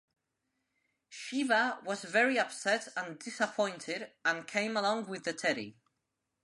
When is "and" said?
2.97-3.19, 4.25-4.47